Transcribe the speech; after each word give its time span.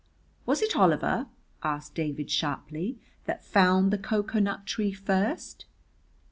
"Was 0.47 0.63
it 0.63 0.75
Oliver," 0.75 1.27
asked 1.61 1.93
David 1.93 2.31
sharply, 2.31 2.97
"that 3.25 3.45
found 3.45 3.93
the 3.93 3.99
cocoa 3.99 4.39
nut 4.39 4.65
tree 4.65 4.93
first?" 4.93 5.67